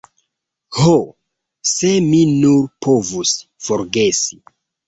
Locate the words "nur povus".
2.31-3.37